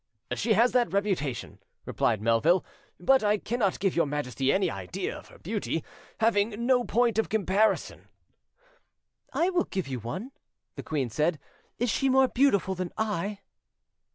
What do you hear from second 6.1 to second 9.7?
having no point of comparison." "I will